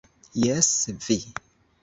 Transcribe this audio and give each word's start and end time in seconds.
Jes, 0.45 0.71
vi! 1.05 1.19